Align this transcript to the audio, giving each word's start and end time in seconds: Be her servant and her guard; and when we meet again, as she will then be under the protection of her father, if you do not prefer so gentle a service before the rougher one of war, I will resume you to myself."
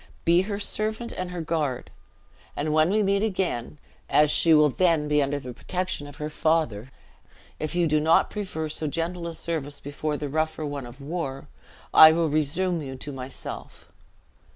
Be 0.25 0.41
her 0.49 0.59
servant 0.59 1.11
and 1.11 1.29
her 1.29 1.41
guard; 1.41 1.91
and 2.55 2.73
when 2.73 2.89
we 2.89 3.03
meet 3.03 3.21
again, 3.21 3.77
as 4.09 4.31
she 4.31 4.51
will 4.51 4.71
then 4.71 5.07
be 5.07 5.21
under 5.21 5.39
the 5.39 5.53
protection 5.53 6.07
of 6.07 6.15
her 6.15 6.27
father, 6.27 6.91
if 7.59 7.75
you 7.75 7.85
do 7.85 7.99
not 7.99 8.31
prefer 8.31 8.67
so 8.67 8.87
gentle 8.87 9.27
a 9.27 9.35
service 9.35 9.79
before 9.79 10.17
the 10.17 10.27
rougher 10.27 10.65
one 10.65 10.87
of 10.87 11.01
war, 11.01 11.47
I 11.93 12.13
will 12.13 12.29
resume 12.29 12.81
you 12.81 12.95
to 12.95 13.11
myself." 13.11 13.91